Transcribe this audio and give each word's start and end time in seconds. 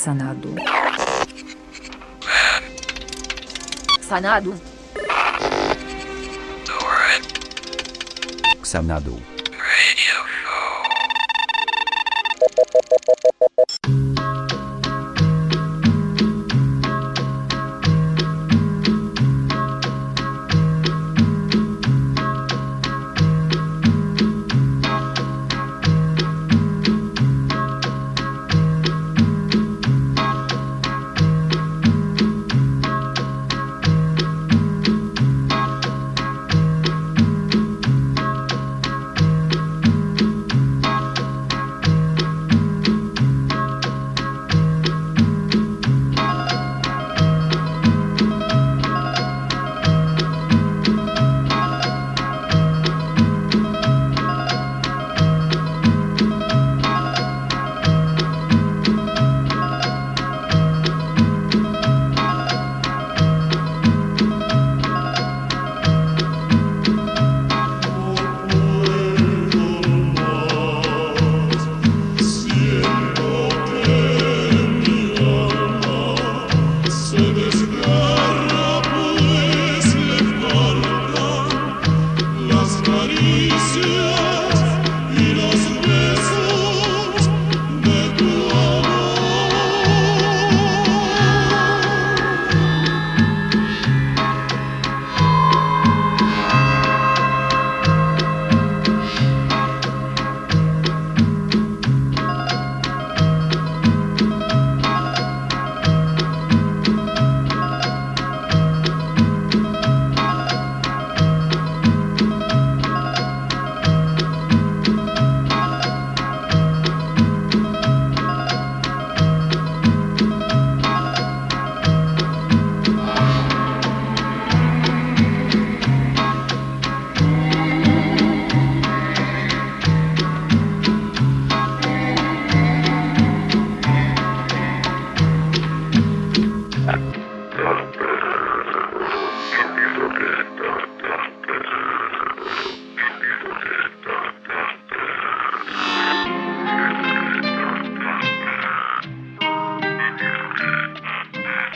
Sanado. 0.00 0.48
Sanado. 4.00 4.54
Sanado. 8.62 9.39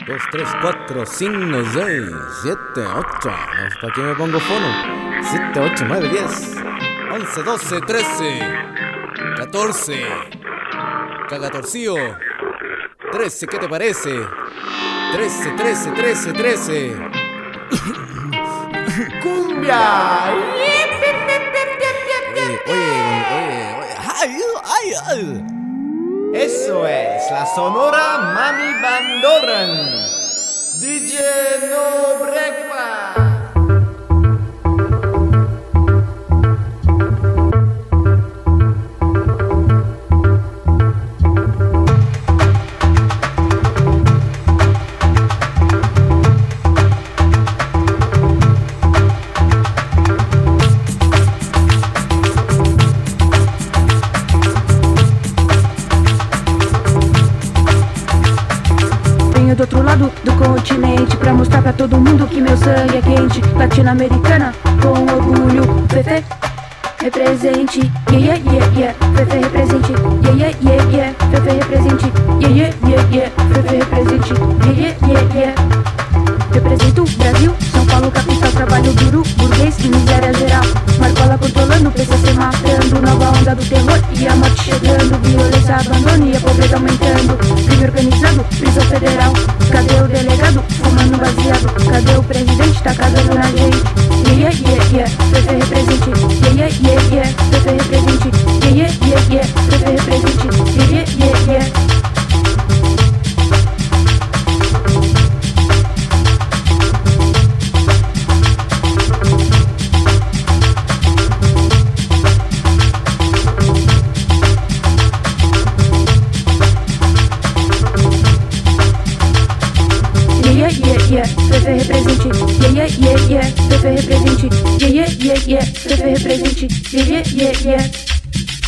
2, 0.07 0.21
3, 0.31 0.47
4, 0.61 1.05
5, 1.05 1.33
6, 1.73 2.13
7, 2.43 2.57
8. 2.75 3.29
¿Hasta 3.29 3.87
aquí 3.87 4.01
me 4.01 4.13
pongo 4.13 4.39
fono? 4.39 4.67
7, 5.23 5.59
8, 5.59 5.85
9, 5.87 6.09
10, 6.09 6.57
11, 7.11 7.43
12, 7.43 7.81
13, 7.81 8.39
14. 9.37 10.05
Cagatorcío. 11.27 11.95
13, 13.11 13.47
¿qué 13.47 13.57
te 13.57 13.67
parece? 13.67 14.11
13, 15.11 15.51
13, 15.57 15.91
13, 15.91 16.33
13. 16.33 16.95
¡Cumbia! 19.23 20.35
Eh, 22.37 22.59
oye, 22.67 22.77
oye, 22.77 23.25
oye, 23.33 23.73
oye. 23.79 23.95
ay, 24.21 24.37
ay. 24.63 24.93
ay. 25.09 25.54
Eso 26.35 26.85
es 26.85 27.31
la 27.31 27.45
Sonora 27.45 28.17
Mami 28.17 28.81
Bandoran. 28.81 30.09
DJ 30.81 31.17
No 31.69 32.25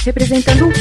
representando 0.08 0.70
o 0.70 0.72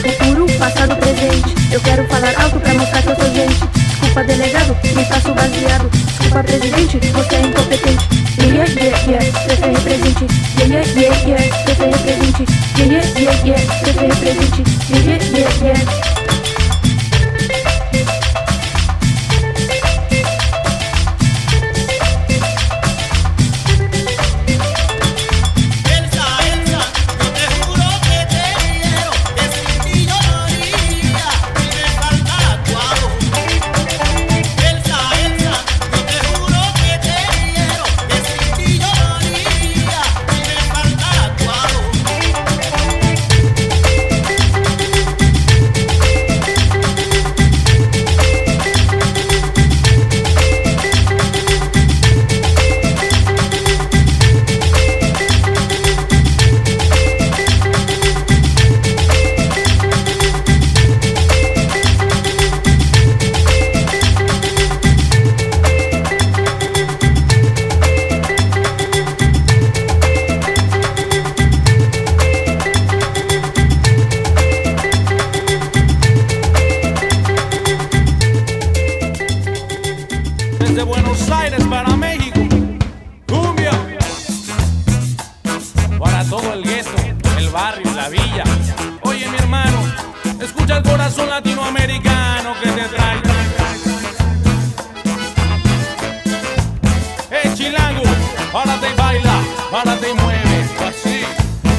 párate 98.57 98.91
y 98.91 98.95
baila, 98.95 99.39
párate 99.71 100.11
y 100.11 100.15
mueve, 100.15 100.65
así. 100.89 101.21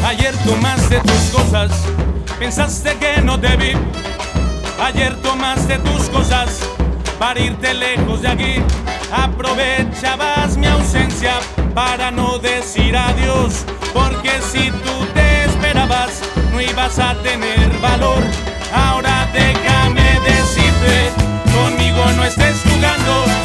Ayer 0.05 0.35
tomaste 0.45 0.99
tus 0.99 1.23
cosas, 1.35 1.71
pensaste 2.37 2.95
que 2.97 3.19
no 3.23 3.39
te 3.39 3.55
vi. 3.57 3.73
Ayer 4.79 5.15
tomaste 5.23 5.79
tus 5.79 6.07
cosas 6.09 6.59
para 7.17 7.39
irte 7.39 7.73
lejos 7.73 8.21
de 8.21 8.27
aquí. 8.27 8.55
Aprovechabas 9.11 10.55
mi 10.55 10.67
ausencia 10.67 11.39
para 11.73 12.11
no 12.11 12.37
decir 12.37 12.95
adiós, 12.95 13.65
porque 13.91 14.33
si 14.51 14.69
tú 14.69 14.95
te 15.15 15.45
esperabas, 15.45 16.21
no 16.51 16.61
ibas 16.61 16.99
a 16.99 17.15
tener 17.23 17.75
valor. 17.81 18.21
Ahora 18.71 19.27
déjame 19.33 20.19
decirte, 20.19 21.11
conmigo 21.55 22.03
no 22.17 22.23
estés 22.23 22.61
jugando 22.61 23.36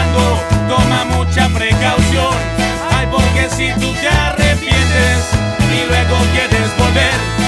cuando, 0.00 0.42
toma 0.68 1.04
mucha 1.04 1.48
precaución. 1.48 2.34
Ay, 2.90 3.06
porque 3.10 3.48
si 3.50 3.72
tú 3.80 3.92
te 4.00 4.08
arrepientes 4.08 5.18
y 5.72 5.88
luego 5.88 6.16
quieres 6.32 6.76
volver, 6.78 7.39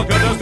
Makadas 0.00 0.39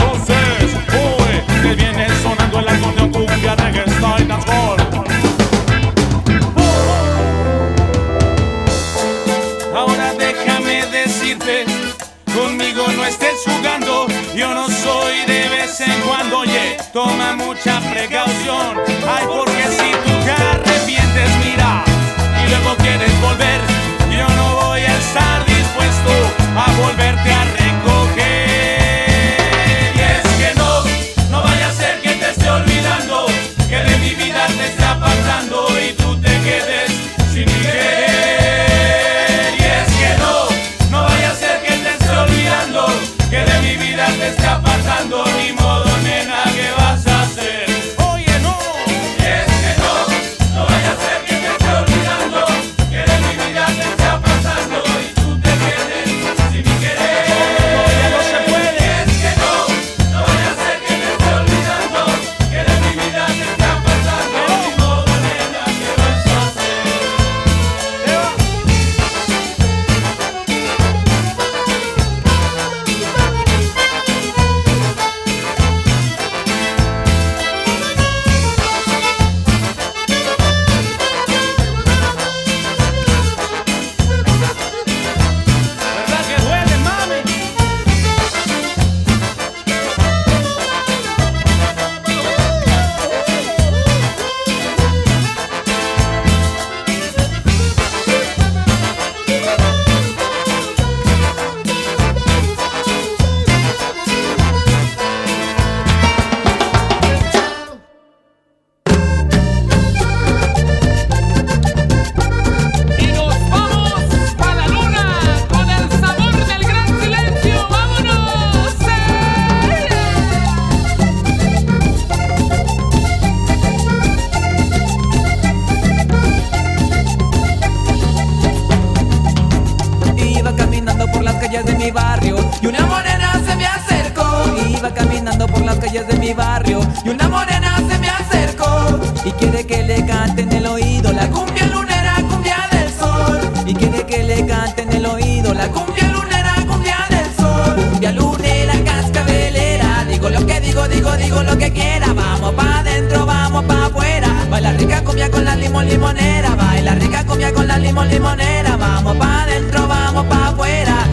calles 131.49 131.65
de 131.65 131.75
mi 131.77 131.91
barrio 131.91 132.37
y 132.61 132.67
una 132.67 132.85
morena 132.85 133.41
se 133.47 133.57
me 133.57 133.65
acercó. 133.65 134.45
Iba 134.69 134.93
caminando 134.93 135.47
por 135.47 135.63
las 135.63 135.79
calles 135.79 136.07
de 136.07 136.19
mi 136.19 136.35
barrio 136.35 136.81
y 137.05 137.09
una 137.09 137.27
morena 137.27 137.77
se 137.89 137.99
me 137.99 138.11
acercó 138.11 139.01
y 139.25 139.31
quiere 139.33 139.67
que 139.67 139.83
le 139.83 140.05
cante 140.05 140.43
en 140.43 140.53
el 140.53 140.67
oído 140.67 141.11
la 141.11 141.27
cumbia 141.29 141.67
lunera, 141.69 142.17
cumbia 142.29 142.69
del 142.71 142.93
sol. 142.93 143.41
Y 143.65 143.75
quiere 143.75 144.05
que 144.05 144.25
le 144.25 144.45
cante 144.45 144.83
en 144.83 144.93
el 144.93 145.07
oído 145.07 145.55
la 145.55 145.69
cumbia 145.69 146.09
lunera, 146.09 146.55
cumbia 146.67 146.99
del 147.09 147.35
sol. 147.35 147.77
Cumbia 147.93 148.13
lunera, 148.13 148.75
cascabelera, 148.85 150.05
digo 150.05 150.29
lo 150.29 150.45
que 150.45 150.61
digo, 150.61 150.87
digo, 150.87 151.17
digo 151.17 151.43
lo 151.43 151.57
que 151.57 151.73
quiera. 151.73 152.13
Vamos 152.13 152.53
pa 152.57 152.81
adentro, 152.81 153.25
vamos 153.25 153.65
pa 153.65 153.87
afuera. 153.87 154.29
Baila 154.51 154.73
rica 154.73 155.03
cumbia 155.03 155.31
con 155.31 155.47
la 155.47 155.57
limón 155.57 155.89
limonera, 155.89 156.55
baila 156.57 156.95
rica 156.97 157.25
cumbia 157.25 157.55
con 157.55 157.67
la 157.67 157.79
limón 157.79 158.09
limonera, 158.09 158.77
vamos 158.77 159.17
pa' 159.17 159.43
adentro, 159.45 159.87
vamos 159.87 160.27
pa' 160.27 160.49
afuera. 160.49 161.09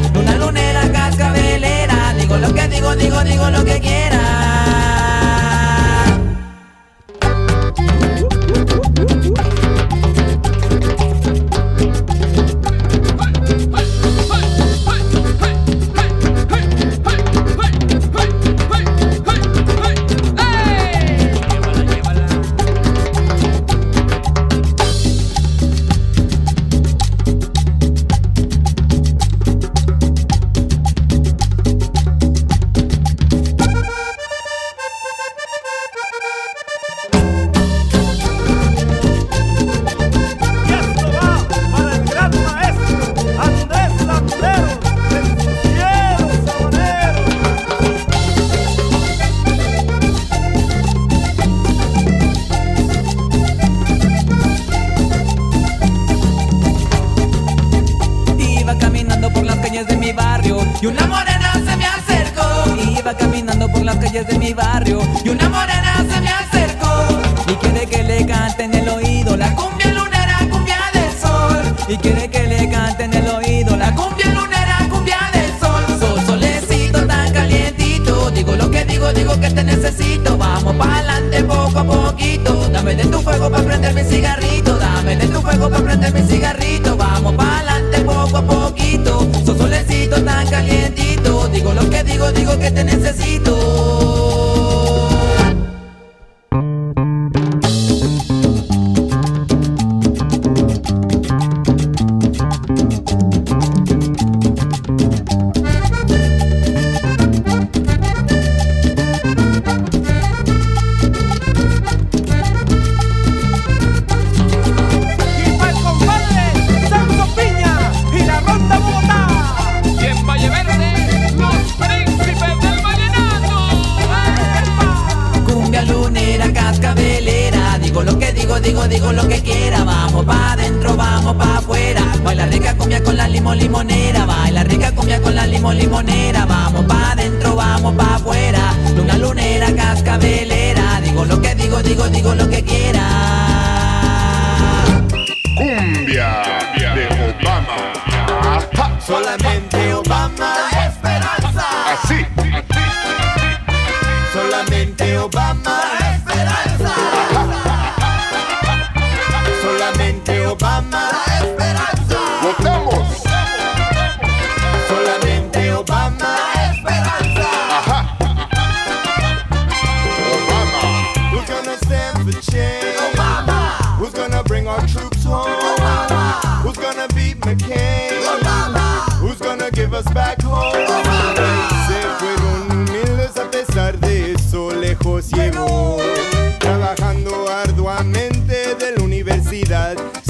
Lo 2.41 2.53
que 2.53 2.67
digo, 2.67 2.95
digo, 2.95 3.23
digo 3.23 3.49
lo 3.49 3.63
que 3.63 3.79
quiera. 3.79 4.24
Fuego 83.45 83.51
para 83.51 83.63
prender 83.63 83.93
mi 83.93 84.03
cigarrito. 84.03 84.77
Dame 84.77 85.15
de 85.15 85.27
tu 85.27 85.41
fuego 85.41 85.69
para 85.69 85.83
prender 85.83 86.13
mi 86.13 86.21
cigarrito. 86.21 86.97
Vamos 86.97 87.33
para 87.33 87.57
adelante 87.57 88.01
poco 88.01 88.37
a 88.37 88.41
poquito. 88.41 89.27
Sos 89.45 89.57
solecito 89.57 90.21
tan 90.23 90.47
calientito. 90.47 91.47
Digo 91.49 91.73
lo 91.73 91.89
que 91.89 92.03
digo, 92.03 92.31
digo 92.31 92.57
que 92.57 92.71
te 92.71 92.83
necesito. 92.83 93.54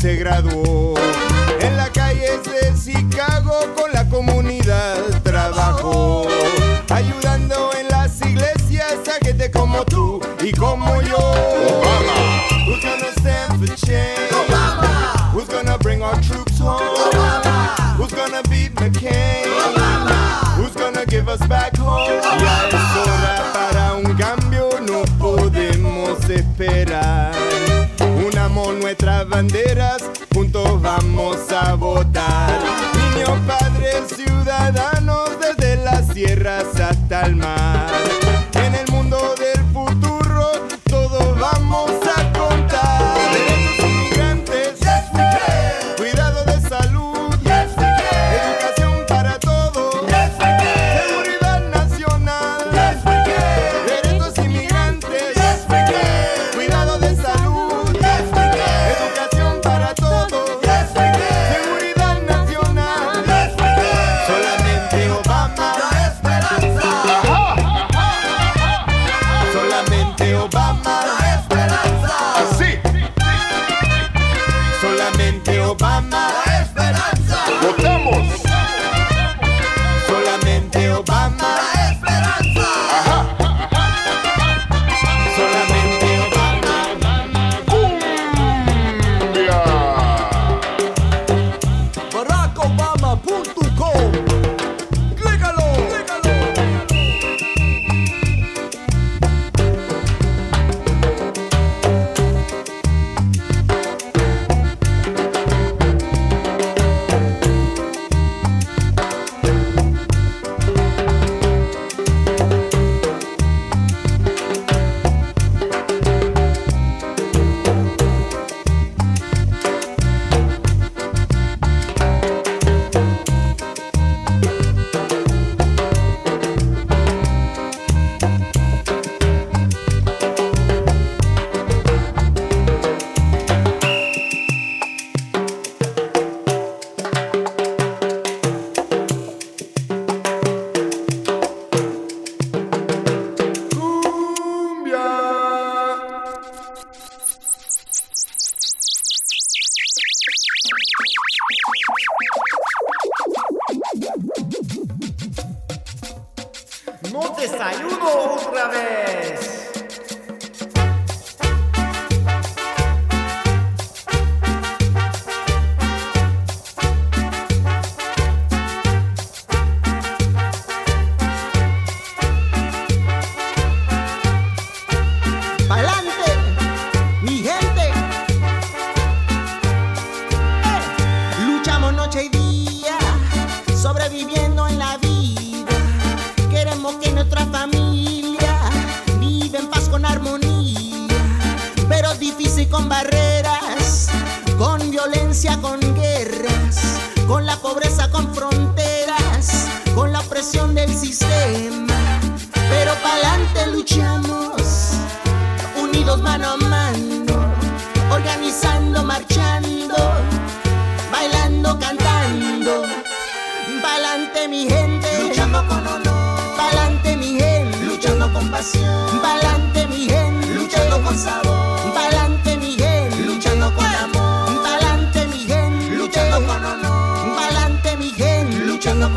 Se 0.02 0.16
graduó. 0.16 0.94
En 1.60 1.78
las 1.78 1.90
calles 1.92 2.40
de 2.44 2.74
Chicago 2.74 3.54
con 3.76 3.92
la 3.92 4.08
comunidad 4.10 4.98
trabajó. 5.24 6.28
Ayudando 6.90 7.72
en 7.80 7.88
las 7.90 8.22
iglesias 8.22 8.96
a 9.08 9.26
gente 9.26 9.50
como 9.52 9.84
tú 9.86 10.22
y 10.44 10.52
como 10.52 11.02
yo. 11.02 11.45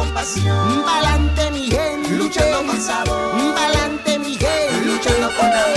con 0.09 0.15
pasión. 0.15 0.85
Mi 1.53 1.71
gente. 1.71 2.11
Luchando 2.11 2.67
con 2.67 2.81
sabor. 2.81 3.55
Pa'lante 3.55 4.19
mi 4.19 4.37
gente. 4.37 4.85
Luchando 4.85 5.29
con 5.37 5.47
amor. 5.47 5.68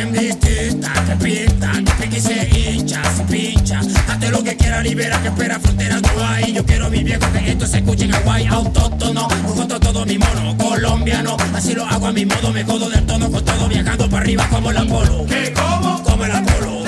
en 0.00 0.12
distinta, 0.12 0.92
te 1.06 1.16
pintan, 1.16 1.84
te 1.84 2.08
quise 2.08 2.48
hinchas 2.48 3.20
y 3.20 3.32
pincha. 3.32 3.80
Hazte 4.08 4.30
lo 4.30 4.42
que 4.42 4.56
quieras, 4.56 4.82
libera 4.82 5.20
que 5.22 5.28
espera 5.28 5.60
fronteras 5.60 6.02
no 6.02 6.26
hay. 6.26 6.52
Yo 6.52 6.64
quiero 6.64 6.90
mi 6.90 7.02
viejo 7.02 7.26
que 7.32 7.50
esto 7.50 7.66
se 7.66 7.78
escuche 7.78 8.04
en 8.04 8.14
Hawaii, 8.14 8.46
autóctono, 8.46 9.28
junto 9.46 9.78
todo 9.80 10.06
mi 10.06 10.18
mono, 10.18 10.56
colombiano. 10.56 11.36
Así 11.54 11.74
lo 11.74 11.84
hago 11.84 12.06
a 12.06 12.12
mi 12.12 12.24
modo, 12.24 12.52
me 12.52 12.64
codo 12.64 12.88
del 12.88 13.04
tono 13.06 13.30
con 13.30 13.44
todo, 13.44 13.68
viajando 13.68 14.08
para 14.08 14.22
arriba 14.22 14.48
como 14.48 14.70
el 14.70 14.78
Apolo. 14.78 15.26
¿Qué 15.26 15.52
como? 15.52 16.02
Como 16.02 16.24
el 16.24 16.32
Apolo 16.32 16.79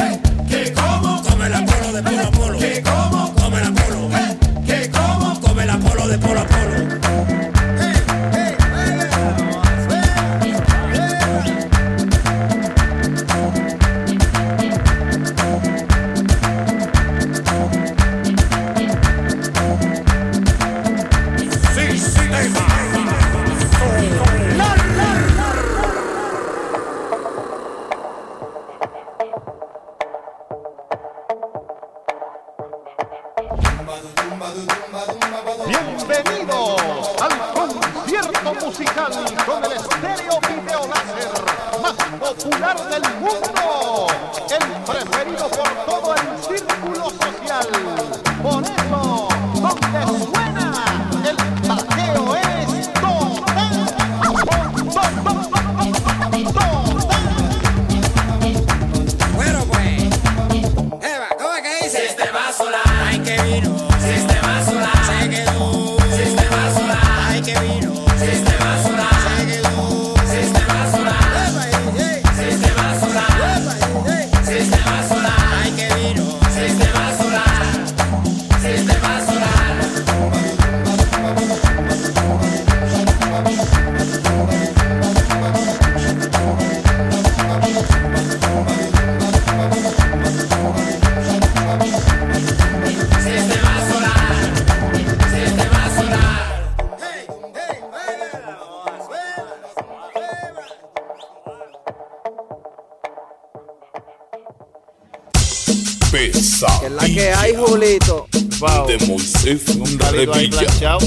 Mesa. 106.62 106.81
Que 106.81 106.87
es 106.87 106.92
la 106.92 107.05
que 107.07 107.33
hay, 107.33 107.55
Julito. 107.57 108.29
Wow. 108.61 108.87
De 108.87 108.98
Moisés 109.07 109.62
Revilla. 110.11 110.98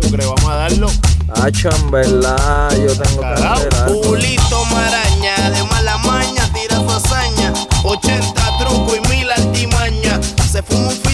¿Tú 0.00 0.10
crees? 0.10 0.28
Vamos 0.28 0.50
a 0.50 0.54
darlo. 0.54 0.90
Ah, 1.34 1.48
en 1.48 1.90
verdad, 1.90 2.70
yo 2.76 2.96
tengo 2.96 3.20
Carao. 3.20 3.60
que 3.60 4.08
Julito 4.08 4.64
Maraña, 4.66 5.50
de 5.50 5.62
mala 5.64 5.98
maña, 5.98 6.50
tira 6.52 6.76
su 6.76 6.90
hazaña. 6.90 7.52
80 7.84 8.58
truco 8.58 8.96
y 8.96 9.08
mil 9.08 9.30
altimañas. 9.30 10.34
Se 10.50 10.62
fuma 10.62 10.88
un 10.88 11.07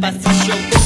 pasillo 0.00 0.79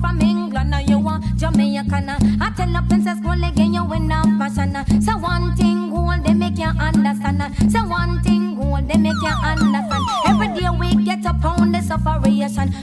come 0.00 0.18
from 0.18 0.28
England 0.28 0.74
or 0.74 0.80
you 0.80 0.98
Jamaican. 1.36 2.10
I 2.40 2.50
tell 2.56 2.72
the 2.72 2.82
princess 2.88 3.20
go 3.20 3.32
again 3.32 3.74
you 3.74 3.84
win 3.84 4.10
a 4.10 4.22
fashion. 4.38 5.02
So 5.02 5.16
one 5.18 5.54
thing 5.56 5.90
gold 5.90 6.24
they 6.24 6.34
make 6.34 6.58
you 6.58 6.66
understand. 6.66 7.42
So 7.70 7.80
one 7.84 8.22
thing 8.22 8.56
gold 8.56 8.88
they 8.88 8.98
make 8.98 9.14
you 9.22 9.34
understand. 9.44 10.04
Every 10.26 10.48
day 10.48 10.68
we 10.70 11.04
get 11.04 11.24
a 11.24 11.34
pound 11.34 11.76
of. 11.76 12.06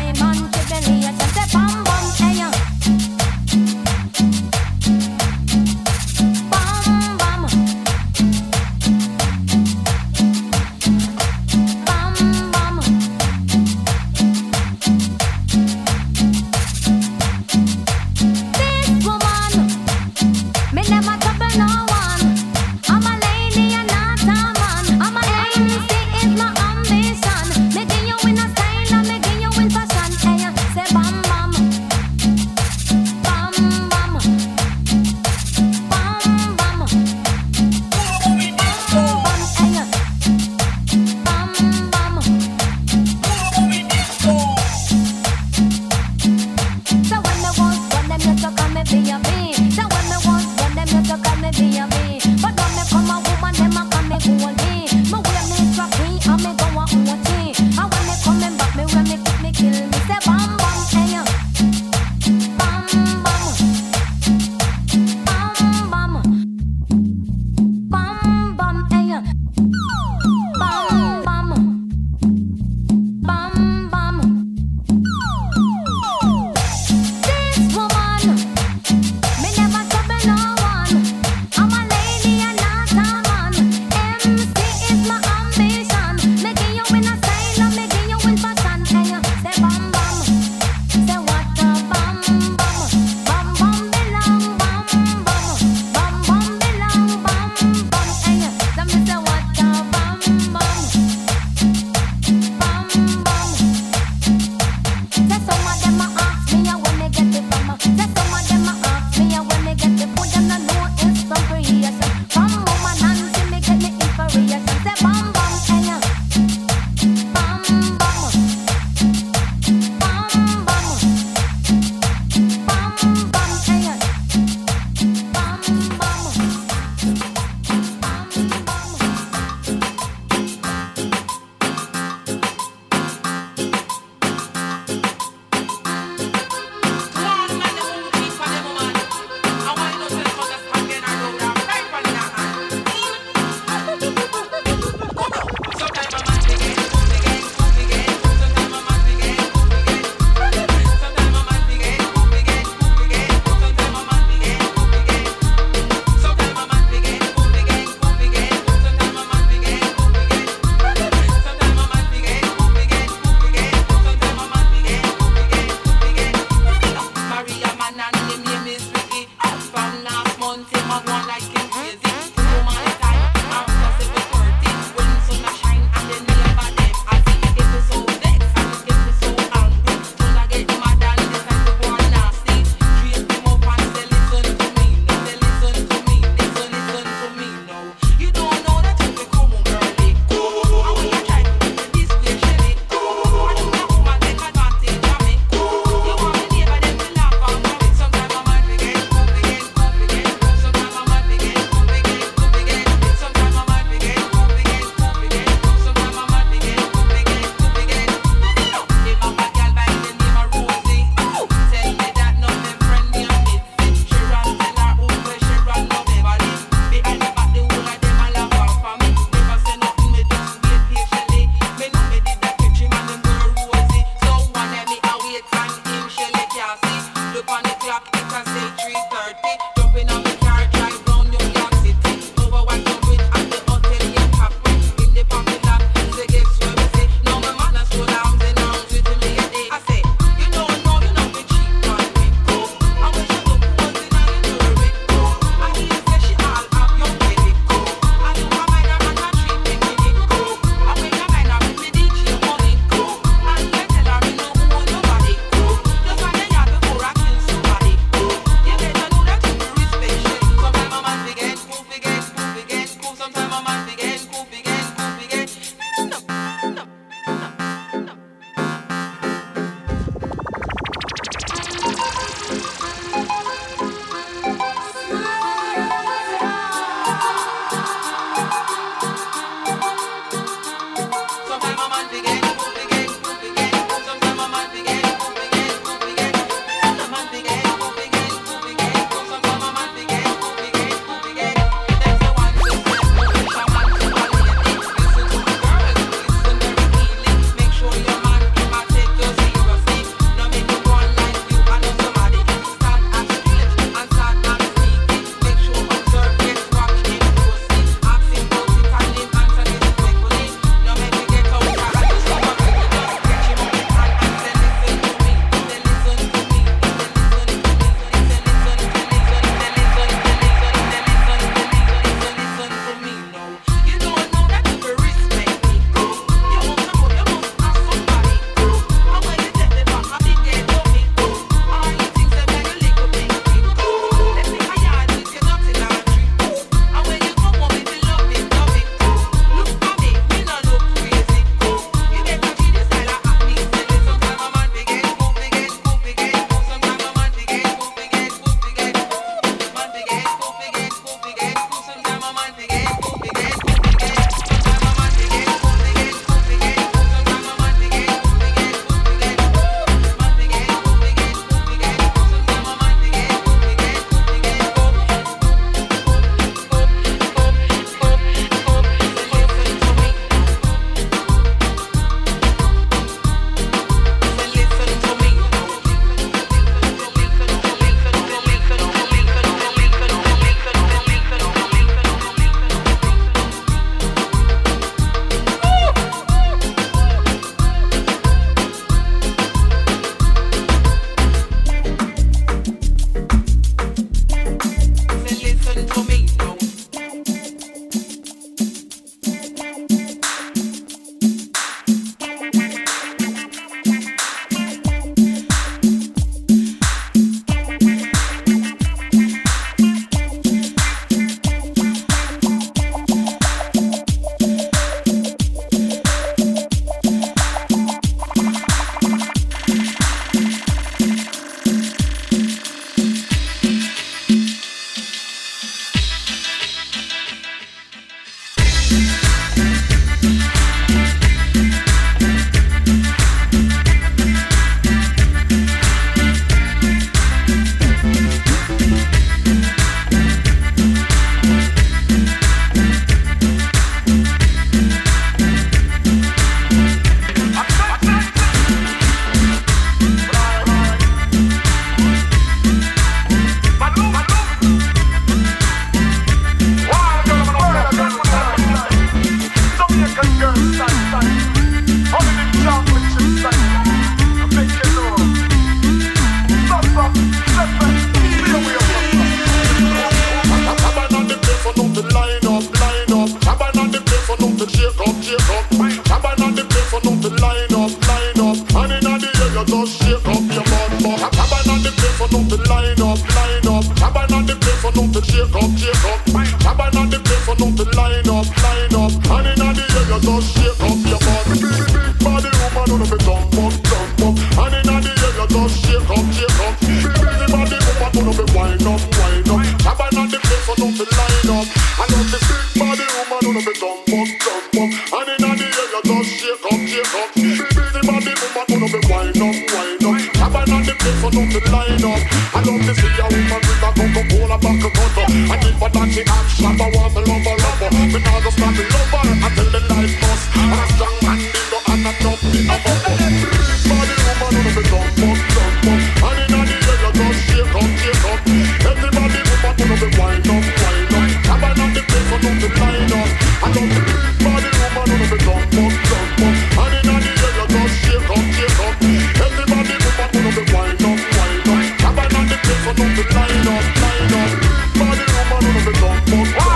up, 543.65 543.83
wind 544.01 544.33
up. 544.33 544.67
Body 544.99 545.23
woman, 545.49 545.93
no 546.29 546.43
up, 546.59 546.66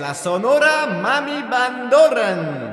la 0.00 0.14
Sonora 0.14 0.86
Mami 0.86 1.42
Bandoran. 1.48 2.67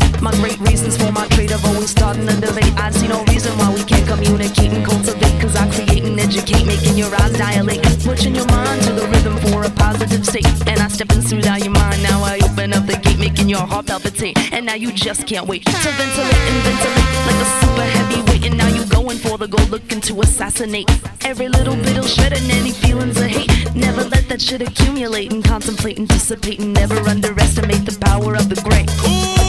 my 0.21 0.31
great 0.35 0.59
reasons 0.59 0.95
for 0.97 1.11
my 1.11 1.27
trade 1.29 1.51
of 1.51 1.65
always 1.65 1.89
starting 1.89 2.27
a 2.29 2.35
debate. 2.39 2.73
I 2.77 2.91
see 2.91 3.07
no 3.07 3.23
reason 3.25 3.57
why 3.57 3.73
we 3.73 3.83
can't 3.83 4.07
communicate 4.07 4.71
and 4.71 4.85
cultivate. 4.85 5.41
Cause 5.41 5.55
I 5.55 5.67
create 5.73 6.03
and 6.03 6.19
educate, 6.19 6.65
making 6.65 6.95
your 6.95 7.13
eyes 7.21 7.33
dilate. 7.37 7.81
Pushing 8.03 8.35
your 8.35 8.45
mind 8.47 8.83
to 8.83 8.93
the 8.93 9.07
rhythm 9.07 9.37
for 9.49 9.63
a 9.63 9.69
positive 9.71 10.25
state. 10.25 10.45
And 10.67 10.79
I 10.79 10.87
step 10.89 11.11
in 11.11 11.21
soothe 11.21 11.47
out 11.47 11.63
your 11.63 11.71
mind. 11.71 12.03
Now 12.03 12.23
I 12.23 12.39
open 12.43 12.73
up 12.73 12.85
the 12.85 12.97
gate, 12.97 13.19
making 13.19 13.49
your 13.49 13.65
heart 13.65 13.87
palpitate. 13.87 14.37
And 14.53 14.65
now 14.65 14.75
you 14.75 14.91
just 14.91 15.25
can't 15.25 15.47
wait 15.47 15.65
to 15.65 15.71
ventilate 15.71 16.45
and 16.49 16.63
ventilate 16.65 17.11
like 17.27 17.41
a 17.41 17.47
super 17.61 17.87
heavyweight. 17.97 18.45
And 18.45 18.57
now 18.57 18.67
you 18.67 18.85
going 18.85 19.17
for 19.17 19.37
the 19.39 19.47
goal, 19.47 19.65
looking 19.67 20.01
to 20.01 20.21
assassinate. 20.21 20.89
Every 21.25 21.49
little 21.49 21.75
bit'll 21.75 22.03
shred 22.03 22.33
and 22.33 22.51
any 22.51 22.71
feelings 22.71 23.19
of 23.19 23.27
hate. 23.27 23.49
Never 23.75 24.03
let 24.03 24.29
that 24.29 24.41
shit 24.41 24.61
accumulate 24.61 25.33
and 25.33 25.43
contemplate 25.43 25.97
and 25.97 26.07
dissipate 26.07 26.59
and 26.59 26.73
never 26.73 26.97
underestimate 27.09 27.85
the 27.85 27.97
power 27.99 28.35
of 28.35 28.49
the 28.49 28.61
great. 28.61 29.40